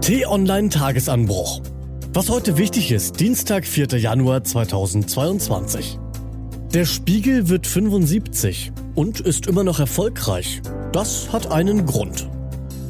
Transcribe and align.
T-Online 0.00 0.70
Tagesanbruch. 0.70 1.60
Was 2.14 2.30
heute 2.30 2.56
wichtig 2.56 2.90
ist, 2.90 3.20
Dienstag, 3.20 3.66
4. 3.66 3.98
Januar 3.98 4.42
2022. 4.42 5.98
Der 6.72 6.86
Spiegel 6.86 7.50
wird 7.50 7.66
75 7.66 8.72
und 8.94 9.20
ist 9.20 9.46
immer 9.46 9.62
noch 9.62 9.78
erfolgreich. 9.78 10.62
Das 10.92 11.30
hat 11.34 11.52
einen 11.52 11.84
Grund. 11.84 12.30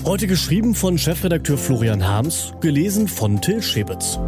Heute 0.05 0.29
geschrieben 0.29 0.77
von 0.77 0.99
Chefredakteur 0.99 1.59
Florian 1.59 2.07
Harms, 2.07 2.55
gelesen 2.61 3.09
von 3.09 3.41
Till 3.41 3.61
Schäbitz. 3.61 4.21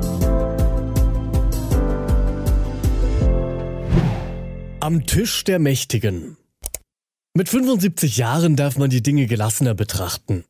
Am 4.81 5.07
Tisch 5.07 5.45
der 5.45 5.61
Mächtigen. 5.61 6.37
Mit 7.35 7.49
75 7.49 8.17
Jahren 8.17 8.57
darf 8.57 8.77
man 8.77 8.91
die 8.91 9.05
Dinge 9.05 9.27
gelassener 9.27 9.75
betrachten. 9.75 10.45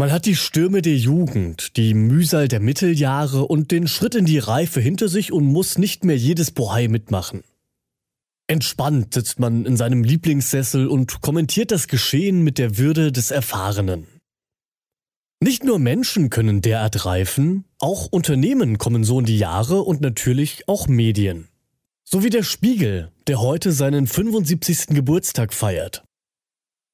Man 0.00 0.12
hat 0.12 0.24
die 0.24 0.34
Stürme 0.34 0.80
der 0.80 0.96
Jugend, 0.96 1.76
die 1.76 1.92
Mühsal 1.92 2.48
der 2.48 2.60
Mitteljahre 2.60 3.44
und 3.46 3.70
den 3.70 3.86
Schritt 3.86 4.14
in 4.14 4.24
die 4.24 4.38
Reife 4.38 4.80
hinter 4.80 5.08
sich 5.08 5.30
und 5.30 5.44
muss 5.44 5.76
nicht 5.76 6.04
mehr 6.06 6.16
jedes 6.16 6.52
Bohai 6.52 6.88
mitmachen. 6.88 7.42
Entspannt 8.46 9.12
sitzt 9.12 9.38
man 9.38 9.66
in 9.66 9.76
seinem 9.76 10.02
Lieblingssessel 10.02 10.86
und 10.86 11.20
kommentiert 11.20 11.70
das 11.70 11.86
Geschehen 11.86 12.40
mit 12.40 12.56
der 12.56 12.78
Würde 12.78 13.12
des 13.12 13.30
Erfahrenen. 13.30 14.06
Nicht 15.38 15.64
nur 15.64 15.78
Menschen 15.78 16.30
können 16.30 16.62
derart 16.62 17.04
reifen, 17.04 17.66
auch 17.78 18.06
Unternehmen 18.06 18.78
kommen 18.78 19.04
so 19.04 19.18
in 19.18 19.26
die 19.26 19.36
Jahre 19.36 19.82
und 19.82 20.00
natürlich 20.00 20.66
auch 20.66 20.88
Medien. 20.88 21.48
So 22.04 22.24
wie 22.24 22.30
der 22.30 22.42
Spiegel, 22.42 23.12
der 23.26 23.42
heute 23.42 23.70
seinen 23.70 24.06
75. 24.06 24.94
Geburtstag 24.94 25.52
feiert. 25.52 26.04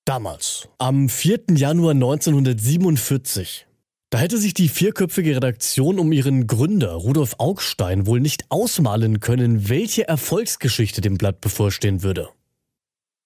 Damals, 0.06 0.69
am 0.78 1.09
4. 1.09 1.56
Januar 1.56 1.91
1947, 1.91 3.66
da 4.10 4.18
hätte 4.18 4.38
sich 4.38 4.54
die 4.54 4.68
vierköpfige 4.68 5.35
Redaktion 5.35 5.98
um 5.98 6.13
ihren 6.13 6.46
Gründer 6.46 6.93
Rudolf 6.93 7.35
Augstein 7.38 8.07
wohl 8.07 8.21
nicht 8.21 8.45
ausmalen 8.48 9.18
können, 9.18 9.68
welche 9.68 10.07
Erfolgsgeschichte 10.07 11.01
dem 11.01 11.18
Blatt 11.18 11.40
bevorstehen 11.40 12.04
würde. 12.04 12.29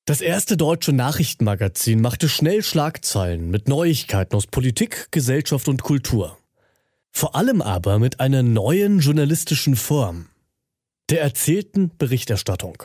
Das 0.07 0.23
erste 0.23 0.57
deutsche 0.57 0.95
Nachrichtenmagazin 0.95 2.01
machte 2.01 2.31
schnell 2.31 2.63
Schlagzeilen 2.63 3.51
mit 3.51 3.69
Neuigkeiten 3.69 4.35
aus 4.35 4.47
Politik, 4.47 5.09
Gesellschaft 5.11 5.69
und 5.69 5.83
Kultur. 5.83 6.39
Vor 7.13 7.35
allem 7.35 7.61
aber 7.61 7.99
mit 7.99 8.21
einer 8.21 8.43
neuen 8.43 9.01
journalistischen 9.01 9.77
Form, 9.77 10.31
der 11.11 11.21
erzählten 11.21 11.91
Berichterstattung. 11.99 12.85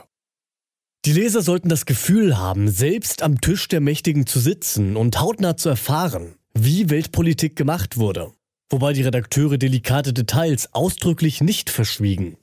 Die 1.06 1.14
Leser 1.14 1.44
sollten 1.44 1.70
das 1.70 1.86
Gefühl 1.86 2.40
haben, 2.40 2.68
selbst 2.68 3.22
am 3.22 3.40
Tisch 3.40 3.68
der 3.68 3.80
Mächtigen 3.80 4.26
zu 4.26 4.40
sitzen 4.40 4.96
und 4.96 5.20
hautnah 5.22 5.56
zu 5.56 5.70
erfahren, 5.70 6.34
wie 6.56 6.90
Weltpolitik 6.90 7.56
gemacht 7.56 7.98
wurde, 7.98 8.32
wobei 8.72 8.94
die 8.94 9.04
Redakteure 9.04 9.60
delikate 9.60 10.14
Details 10.14 10.74
ausdrücklich 10.74 11.42
nicht 11.42 11.70
verschwiegen. 11.70 12.38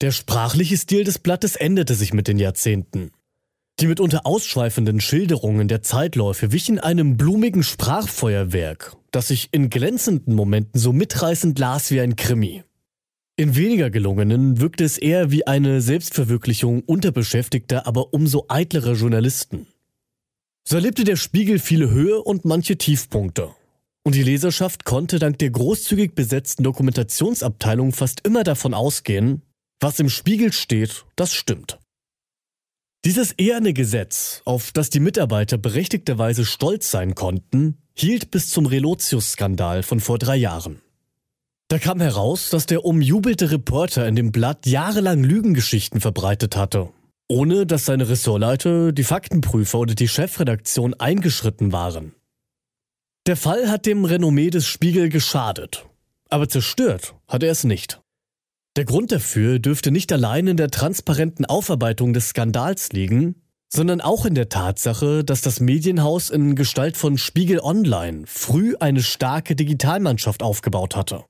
Der 0.00 0.10
sprachliche 0.10 0.76
Stil 0.76 1.04
des 1.04 1.20
Blattes 1.20 1.54
änderte 1.54 1.94
sich 1.94 2.12
mit 2.12 2.26
den 2.26 2.38
Jahrzehnten. 2.38 3.12
Die 3.78 3.86
mitunter 3.86 4.26
ausschweifenden 4.26 5.00
Schilderungen 5.00 5.68
der 5.68 5.82
Zeitläufe 5.82 6.50
wichen 6.50 6.80
einem 6.80 7.16
blumigen 7.16 7.62
Sprachfeuerwerk, 7.62 8.96
das 9.12 9.28
sich 9.28 9.50
in 9.52 9.70
glänzenden 9.70 10.34
Momenten 10.34 10.80
so 10.80 10.92
mitreißend 10.92 11.56
las 11.60 11.92
wie 11.92 12.00
ein 12.00 12.16
Krimi. 12.16 12.64
In 13.40 13.56
weniger 13.56 13.88
gelungenen 13.88 14.60
wirkte 14.60 14.84
es 14.84 14.98
eher 14.98 15.30
wie 15.30 15.46
eine 15.46 15.80
Selbstverwirklichung 15.80 16.82
unterbeschäftigter, 16.82 17.86
aber 17.86 18.12
umso 18.12 18.44
eitlerer 18.50 18.92
Journalisten. 18.92 19.66
So 20.68 20.76
erlebte 20.76 21.04
der 21.04 21.16
Spiegel 21.16 21.58
viele 21.58 21.88
Höhe 21.88 22.20
und 22.20 22.44
manche 22.44 22.76
Tiefpunkte. 22.76 23.48
Und 24.02 24.14
die 24.14 24.24
Leserschaft 24.24 24.84
konnte 24.84 25.18
dank 25.18 25.38
der 25.38 25.48
großzügig 25.48 26.14
besetzten 26.14 26.64
Dokumentationsabteilung 26.64 27.92
fast 27.92 28.26
immer 28.26 28.44
davon 28.44 28.74
ausgehen, 28.74 29.40
was 29.80 29.98
im 30.00 30.10
Spiegel 30.10 30.52
steht, 30.52 31.06
das 31.16 31.32
stimmt. 31.32 31.78
Dieses 33.06 33.32
eherne 33.38 33.72
Gesetz, 33.72 34.42
auf 34.44 34.70
das 34.70 34.90
die 34.90 35.00
Mitarbeiter 35.00 35.56
berechtigterweise 35.56 36.44
stolz 36.44 36.90
sein 36.90 37.14
konnten, 37.14 37.78
hielt 37.96 38.30
bis 38.30 38.50
zum 38.50 38.66
Relotius-Skandal 38.66 39.82
von 39.82 40.00
vor 40.00 40.18
drei 40.18 40.36
Jahren. 40.36 40.82
Da 41.70 41.78
kam 41.78 42.00
heraus, 42.00 42.50
dass 42.50 42.66
der 42.66 42.84
umjubelte 42.84 43.52
Reporter 43.52 44.08
in 44.08 44.16
dem 44.16 44.32
Blatt 44.32 44.66
jahrelang 44.66 45.22
Lügengeschichten 45.22 46.00
verbreitet 46.00 46.56
hatte, 46.56 46.88
ohne 47.28 47.64
dass 47.64 47.84
seine 47.84 48.08
Ressortleiter, 48.08 48.90
die 48.90 49.04
Faktenprüfer 49.04 49.78
oder 49.78 49.94
die 49.94 50.08
Chefredaktion 50.08 50.94
eingeschritten 50.94 51.70
waren. 51.70 52.16
Der 53.28 53.36
Fall 53.36 53.70
hat 53.70 53.86
dem 53.86 54.04
Renommee 54.04 54.50
des 54.50 54.66
Spiegel 54.66 55.10
geschadet, 55.10 55.86
aber 56.28 56.48
zerstört 56.48 57.14
hat 57.28 57.44
er 57.44 57.52
es 57.52 57.62
nicht. 57.62 58.00
Der 58.76 58.84
Grund 58.84 59.12
dafür 59.12 59.60
dürfte 59.60 59.92
nicht 59.92 60.12
allein 60.12 60.48
in 60.48 60.56
der 60.56 60.72
transparenten 60.72 61.44
Aufarbeitung 61.44 62.12
des 62.12 62.30
Skandals 62.30 62.90
liegen, 62.90 63.42
sondern 63.72 64.00
auch 64.00 64.24
in 64.24 64.34
der 64.34 64.48
Tatsache, 64.48 65.22
dass 65.22 65.40
das 65.40 65.60
Medienhaus 65.60 66.30
in 66.30 66.56
Gestalt 66.56 66.96
von 66.96 67.16
Spiegel 67.16 67.60
Online 67.60 68.24
früh 68.26 68.74
eine 68.80 69.04
starke 69.04 69.54
Digitalmannschaft 69.54 70.42
aufgebaut 70.42 70.96
hatte. 70.96 71.26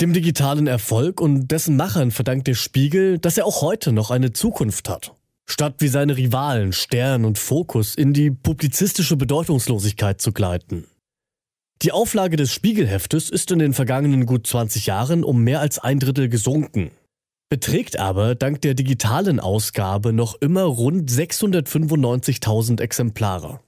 Dem 0.00 0.14
digitalen 0.14 0.66
Erfolg 0.66 1.20
und 1.20 1.48
dessen 1.48 1.76
Machern 1.76 2.10
verdankt 2.10 2.46
der 2.46 2.54
Spiegel, 2.54 3.18
dass 3.18 3.36
er 3.36 3.44
auch 3.44 3.60
heute 3.60 3.92
noch 3.92 4.10
eine 4.10 4.32
Zukunft 4.32 4.88
hat. 4.88 5.12
Statt 5.46 5.74
wie 5.80 5.88
seine 5.88 6.16
Rivalen 6.16 6.72
Stern 6.72 7.26
und 7.26 7.38
Fokus 7.38 7.96
in 7.96 8.14
die 8.14 8.30
publizistische 8.30 9.16
Bedeutungslosigkeit 9.16 10.18
zu 10.18 10.32
gleiten. 10.32 10.86
Die 11.82 11.92
Auflage 11.92 12.36
des 12.36 12.50
Spiegelheftes 12.50 13.28
ist 13.28 13.50
in 13.50 13.58
den 13.58 13.74
vergangenen 13.74 14.24
gut 14.24 14.46
20 14.46 14.86
Jahren 14.86 15.22
um 15.22 15.44
mehr 15.44 15.60
als 15.60 15.78
ein 15.78 15.98
Drittel 15.98 16.30
gesunken, 16.30 16.92
beträgt 17.50 17.98
aber 17.98 18.34
dank 18.34 18.62
der 18.62 18.72
digitalen 18.72 19.38
Ausgabe 19.38 20.14
noch 20.14 20.34
immer 20.40 20.62
rund 20.62 21.10
695.000 21.10 22.80
Exemplare. 22.80 23.60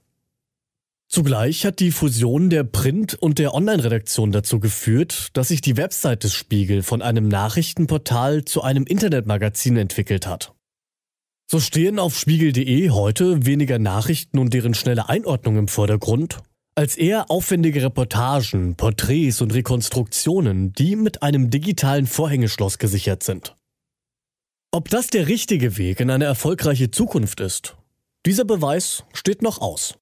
Zugleich 1.13 1.63
hat 1.63 1.79
die 1.79 1.91
Fusion 1.91 2.49
der 2.49 2.63
Print- 2.63 3.13
und 3.13 3.37
der 3.37 3.53
Online-Redaktion 3.53 4.31
dazu 4.31 4.59
geführt, 4.59 5.27
dass 5.33 5.49
sich 5.49 5.61
die 5.61 5.77
Website 5.77 6.23
des 6.23 6.33
Spiegel 6.33 6.81
von 6.81 7.03
einem 7.03 7.27
Nachrichtenportal 7.27 8.45
zu 8.45 8.63
einem 8.63 8.85
Internetmagazin 8.85 9.77
entwickelt 9.77 10.25
hat. 10.25 10.55
So 11.45 11.59
stehen 11.59 11.99
auf 11.99 12.17
spiegel.de 12.17 12.89
heute 12.89 13.45
weniger 13.45 13.77
Nachrichten 13.77 14.39
und 14.39 14.55
deren 14.55 14.73
schnelle 14.73 15.07
Einordnung 15.07 15.59
im 15.59 15.67
Vordergrund, 15.67 16.39
als 16.73 16.97
eher 16.97 17.29
aufwendige 17.29 17.83
Reportagen, 17.83 18.75
Porträts 18.75 19.39
und 19.39 19.53
Rekonstruktionen, 19.53 20.73
die 20.73 20.95
mit 20.95 21.21
einem 21.21 21.51
digitalen 21.51 22.07
Vorhängeschloss 22.07 22.79
gesichert 22.79 23.21
sind. 23.21 23.55
Ob 24.71 24.89
das 24.89 25.09
der 25.11 25.27
richtige 25.27 25.77
Weg 25.77 25.99
in 25.99 26.09
eine 26.09 26.25
erfolgreiche 26.25 26.89
Zukunft 26.89 27.39
ist, 27.39 27.77
dieser 28.25 28.45
Beweis 28.45 29.03
steht 29.13 29.43
noch 29.43 29.61
aus. 29.61 29.99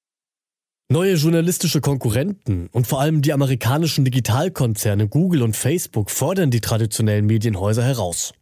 Neue 0.92 1.14
journalistische 1.14 1.80
Konkurrenten 1.80 2.68
und 2.70 2.86
vor 2.86 3.00
allem 3.00 3.22
die 3.22 3.32
amerikanischen 3.32 4.04
Digitalkonzerne 4.04 5.08
Google 5.08 5.40
und 5.40 5.56
Facebook 5.56 6.10
fordern 6.10 6.50
die 6.50 6.60
traditionellen 6.60 7.24
Medienhäuser 7.24 7.82
heraus. 7.82 8.34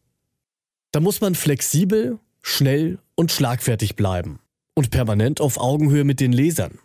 Da 0.91 0.99
muss 0.99 1.21
man 1.21 1.37
flexibel, 1.37 2.19
schnell 2.43 2.99
und 3.15 3.31
schlagfertig 3.31 3.95
bleiben 3.95 4.41
und 4.75 4.91
permanent 4.91 5.41
auf 5.41 5.59
Augenhöhe 5.59 6.03
mit 6.03 6.19
den 6.19 6.33
Lesern. 6.33 6.81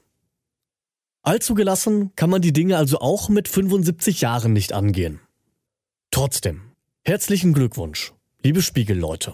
Allzu 1.24 1.56
gelassen 1.56 2.12
kann 2.16 2.30
man 2.30 2.44
die 2.44 2.54
Dinge 2.54 2.78
also 2.78 3.00
auch 3.00 3.30
mit 3.30 3.48
75 3.48 4.22
Jahren 4.22 4.54
nicht 4.54 4.72
angehen. 4.72 5.20
Trotzdem, 6.12 6.62
herzlichen 7.04 7.54
Glückwunsch, 7.54 8.14
liebe 8.44 8.62
Spiegelleute. 8.62 9.34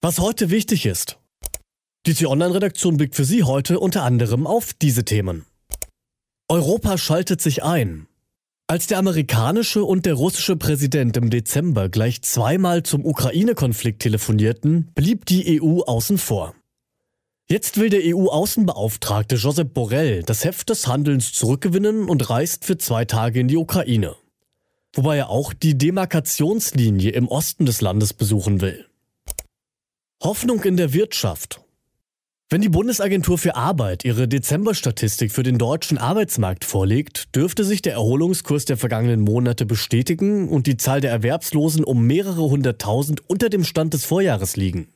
Was 0.00 0.20
heute 0.20 0.50
wichtig 0.50 0.86
ist, 0.86 1.19
die 2.06 2.14
T-Online-Redaktion 2.14 2.96
blickt 2.96 3.14
für 3.14 3.24
Sie 3.24 3.44
heute 3.44 3.78
unter 3.78 4.02
anderem 4.02 4.46
auf 4.46 4.72
diese 4.72 5.04
Themen. 5.04 5.44
Europa 6.48 6.98
schaltet 6.98 7.40
sich 7.40 7.62
ein. 7.62 8.06
Als 8.66 8.86
der 8.86 8.98
amerikanische 8.98 9.84
und 9.84 10.06
der 10.06 10.14
russische 10.14 10.56
Präsident 10.56 11.16
im 11.16 11.28
Dezember 11.28 11.88
gleich 11.88 12.22
zweimal 12.22 12.84
zum 12.84 13.04
Ukraine-Konflikt 13.04 14.00
telefonierten, 14.00 14.90
blieb 14.94 15.26
die 15.26 15.60
EU 15.60 15.80
außen 15.82 16.18
vor. 16.18 16.54
Jetzt 17.48 17.78
will 17.78 17.90
der 17.90 18.02
EU-Außenbeauftragte 18.04 19.34
Josep 19.34 19.74
Borrell 19.74 20.22
das 20.22 20.44
Heft 20.44 20.70
des 20.70 20.86
Handelns 20.86 21.32
zurückgewinnen 21.32 22.08
und 22.08 22.30
reist 22.30 22.64
für 22.64 22.78
zwei 22.78 23.04
Tage 23.04 23.40
in 23.40 23.48
die 23.48 23.56
Ukraine. 23.56 24.14
Wobei 24.94 25.16
er 25.16 25.30
auch 25.30 25.52
die 25.52 25.76
Demarkationslinie 25.76 27.10
im 27.10 27.26
Osten 27.26 27.66
des 27.66 27.80
Landes 27.80 28.12
besuchen 28.12 28.60
will. 28.60 28.86
Hoffnung 30.22 30.62
in 30.62 30.76
der 30.76 30.92
Wirtschaft. 30.92 31.60
Wenn 32.52 32.62
die 32.62 32.68
Bundesagentur 32.68 33.38
für 33.38 33.54
Arbeit 33.54 34.04
ihre 34.04 34.26
Dezember-Statistik 34.26 35.30
für 35.30 35.44
den 35.44 35.56
deutschen 35.56 35.98
Arbeitsmarkt 35.98 36.64
vorlegt, 36.64 37.36
dürfte 37.36 37.62
sich 37.62 37.80
der 37.80 37.92
Erholungskurs 37.92 38.64
der 38.64 38.76
vergangenen 38.76 39.20
Monate 39.20 39.66
bestätigen 39.66 40.48
und 40.48 40.66
die 40.66 40.76
Zahl 40.76 41.00
der 41.00 41.12
Erwerbslosen 41.12 41.84
um 41.84 42.08
mehrere 42.08 42.42
hunderttausend 42.42 43.22
unter 43.30 43.50
dem 43.50 43.62
Stand 43.62 43.94
des 43.94 44.04
Vorjahres 44.04 44.56
liegen. 44.56 44.88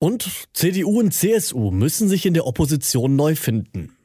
Und 0.00 0.48
CDU 0.52 0.98
und 0.98 1.14
CSU 1.14 1.70
müssen 1.70 2.08
sich 2.08 2.26
in 2.26 2.34
der 2.34 2.44
Opposition 2.44 3.14
neu 3.14 3.36
finden. 3.36 3.96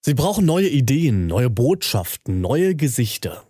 Sie 0.00 0.14
brauchen 0.14 0.46
neue 0.46 0.68
Ideen, 0.68 1.26
neue 1.26 1.50
Botschaften, 1.50 2.40
neue 2.40 2.74
Gesichter. 2.74 3.44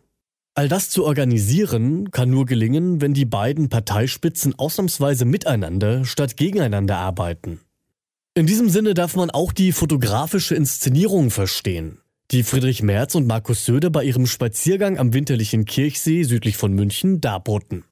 All 0.56 0.68
das 0.68 0.90
zu 0.90 1.04
organisieren 1.04 2.10
kann 2.10 2.30
nur 2.30 2.44
gelingen, 2.44 3.00
wenn 3.00 3.14
die 3.14 3.24
beiden 3.24 3.68
Parteispitzen 3.68 4.58
ausnahmsweise 4.58 5.26
miteinander 5.26 6.04
statt 6.04 6.36
gegeneinander 6.36 6.96
arbeiten. 6.96 7.60
In 8.38 8.46
diesem 8.46 8.68
Sinne 8.68 8.94
darf 8.94 9.16
man 9.16 9.32
auch 9.32 9.52
die 9.52 9.72
fotografische 9.72 10.54
Inszenierung 10.54 11.32
verstehen, 11.32 11.98
die 12.30 12.44
Friedrich 12.44 12.84
Merz 12.84 13.16
und 13.16 13.26
Markus 13.26 13.64
Söder 13.64 13.90
bei 13.90 14.04
ihrem 14.04 14.28
Spaziergang 14.28 14.96
am 14.96 15.12
winterlichen 15.12 15.64
Kirchsee 15.64 16.22
südlich 16.22 16.56
von 16.56 16.72
München 16.72 17.20
darboten. 17.20 17.82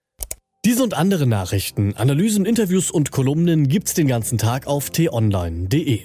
Diese 0.65 0.85
und 0.85 0.95
andere 0.95 1.27
Nachrichten, 1.27 1.95
Analysen, 1.97 2.47
Interviews 2.47 2.93
und 2.93 3.11
Kolumnen 3.11 3.67
gibt's 3.67 3.95
den 3.95 4.07
ganzen 4.07 4.39
Tag 4.39 4.69
auf 4.69 4.91
t-online.de. 4.91 6.03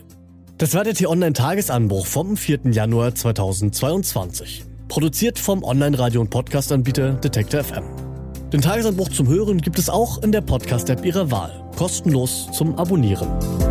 Das 0.57 0.73
war 0.73 0.85
der 0.85 0.95
T-Online-Tagesanbruch 0.95 2.07
vom 2.07 2.35
4. 2.35 2.61
Januar 2.71 3.13
2022. 3.13 4.65
Produziert 4.87 5.37
vom 5.37 5.63
Online-Radio- 5.63 6.21
und 6.21 6.31
Podcast-Anbieter 6.31 7.13
Detektor 7.13 7.63
FM. 7.63 7.83
Den 8.51 8.61
Tagesanbruch 8.61 9.09
zum 9.09 9.27
Hören 9.27 9.61
gibt 9.61 9.77
es 9.77 9.87
auch 9.87 10.23
in 10.23 10.31
der 10.31 10.41
Podcast-App 10.41 11.05
Ihrer 11.05 11.29
Wahl. 11.29 11.69
Kostenlos 11.77 12.49
zum 12.51 12.75
Abonnieren. 12.79 13.70